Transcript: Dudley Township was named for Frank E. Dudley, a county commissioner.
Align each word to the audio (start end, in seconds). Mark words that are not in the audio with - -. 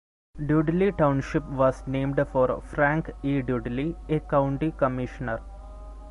Dudley 0.43 0.91
Township 0.93 1.47
was 1.47 1.85
named 1.85 2.19
for 2.31 2.59
Frank 2.63 3.11
E. 3.21 3.43
Dudley, 3.43 3.95
a 4.09 4.19
county 4.21 4.71
commissioner. 4.71 5.39